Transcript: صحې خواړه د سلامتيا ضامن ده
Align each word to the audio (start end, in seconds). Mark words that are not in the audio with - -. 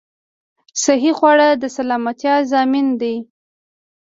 صحې 0.83 1.11
خواړه 1.17 1.47
د 1.61 1.63
سلامتيا 1.77 2.35
ضامن 2.51 2.87
ده 3.01 3.13